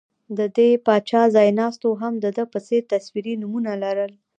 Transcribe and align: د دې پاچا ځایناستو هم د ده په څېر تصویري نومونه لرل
د 0.37 0.39
دې 0.57 0.69
پاچا 0.85 1.21
ځایناستو 1.35 1.89
هم 2.01 2.13
د 2.23 2.25
ده 2.37 2.43
په 2.53 2.59
څېر 2.67 2.81
تصویري 2.93 3.33
نومونه 3.41 3.71
لرل 3.83 4.11